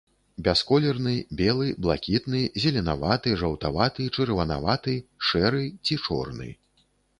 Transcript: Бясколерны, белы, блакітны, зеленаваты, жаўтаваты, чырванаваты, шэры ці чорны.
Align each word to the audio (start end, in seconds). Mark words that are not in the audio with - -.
Бясколерны, 0.45 1.11
белы, 1.41 1.67
блакітны, 1.87 2.41
зеленаваты, 2.63 3.35
жаўтаваты, 3.43 4.09
чырванаваты, 4.15 4.97
шэры 5.31 5.63
ці 5.85 6.03
чорны. 6.09 6.53